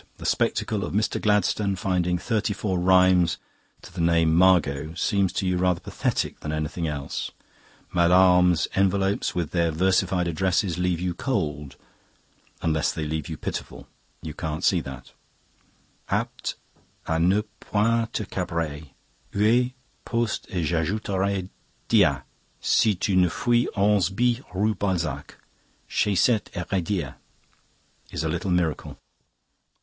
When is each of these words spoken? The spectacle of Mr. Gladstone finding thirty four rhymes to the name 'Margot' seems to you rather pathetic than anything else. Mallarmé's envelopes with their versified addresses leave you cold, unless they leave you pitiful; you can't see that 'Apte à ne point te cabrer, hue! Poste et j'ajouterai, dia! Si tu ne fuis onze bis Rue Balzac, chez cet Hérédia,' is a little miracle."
The 0.17 0.25
spectacle 0.25 0.83
of 0.83 0.93
Mr. 0.93 1.21
Gladstone 1.21 1.75
finding 1.75 2.17
thirty 2.17 2.53
four 2.53 2.79
rhymes 2.79 3.37
to 3.83 3.93
the 3.93 4.01
name 4.01 4.33
'Margot' 4.33 4.95
seems 4.95 5.31
to 5.33 5.45
you 5.45 5.57
rather 5.57 5.79
pathetic 5.79 6.39
than 6.39 6.51
anything 6.51 6.87
else. 6.87 7.29
Mallarmé's 7.93 8.67
envelopes 8.73 9.35
with 9.35 9.51
their 9.51 9.69
versified 9.69 10.27
addresses 10.27 10.79
leave 10.79 10.99
you 10.99 11.13
cold, 11.13 11.75
unless 12.63 12.91
they 12.91 13.05
leave 13.05 13.29
you 13.29 13.37
pitiful; 13.37 13.87
you 14.23 14.33
can't 14.33 14.63
see 14.63 14.79
that 14.81 15.11
'Apte 16.09 16.55
à 17.05 17.21
ne 17.23 17.43
point 17.59 18.11
te 18.11 18.25
cabrer, 18.25 18.93
hue! 19.33 19.71
Poste 20.03 20.47
et 20.49 20.63
j'ajouterai, 20.65 21.47
dia! 21.89 22.23
Si 22.59 22.95
tu 22.95 23.15
ne 23.15 23.29
fuis 23.29 23.67
onze 23.77 24.09
bis 24.09 24.41
Rue 24.55 24.73
Balzac, 24.73 25.35
chez 25.87 26.15
cet 26.19 26.45
Hérédia,' 26.53 27.17
is 28.09 28.23
a 28.23 28.29
little 28.29 28.49
miracle." 28.49 28.97